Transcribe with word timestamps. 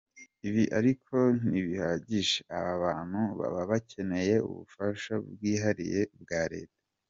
Ibi 0.47 0.63
ariko 0.79 1.15
ntibihagije, 1.49 2.37
aba 2.57 2.71
bantu 2.83 3.19
baba 3.39 3.61
bakeneye 3.71 4.35
ubufasha 4.49 5.13
bwihariye 5.33 6.01
bwa 6.23 6.41
Leta. 6.53 6.79